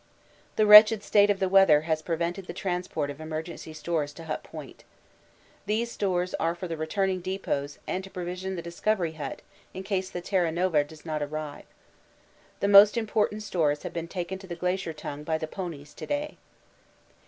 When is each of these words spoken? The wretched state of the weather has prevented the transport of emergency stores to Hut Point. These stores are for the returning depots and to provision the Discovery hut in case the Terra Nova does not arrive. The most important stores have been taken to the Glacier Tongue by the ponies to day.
The 0.55 0.65
wretched 0.65 1.03
state 1.03 1.29
of 1.29 1.37
the 1.37 1.47
weather 1.47 1.81
has 1.81 2.01
prevented 2.01 2.47
the 2.47 2.55
transport 2.57 3.11
of 3.11 3.21
emergency 3.21 3.71
stores 3.71 4.13
to 4.13 4.23
Hut 4.23 4.41
Point. 4.41 4.83
These 5.67 5.91
stores 5.91 6.33
are 6.39 6.55
for 6.55 6.67
the 6.67 6.75
returning 6.75 7.21
depots 7.21 7.77
and 7.85 8.03
to 8.03 8.09
provision 8.09 8.55
the 8.55 8.63
Discovery 8.63 9.11
hut 9.11 9.43
in 9.75 9.83
case 9.83 10.09
the 10.09 10.19
Terra 10.19 10.51
Nova 10.51 10.83
does 10.83 11.05
not 11.05 11.21
arrive. 11.21 11.65
The 12.61 12.67
most 12.67 12.97
important 12.97 13.43
stores 13.43 13.83
have 13.83 13.93
been 13.93 14.07
taken 14.07 14.39
to 14.39 14.47
the 14.47 14.55
Glacier 14.55 14.91
Tongue 14.91 15.23
by 15.23 15.37
the 15.37 15.45
ponies 15.45 15.93
to 15.93 16.07
day. 16.07 16.37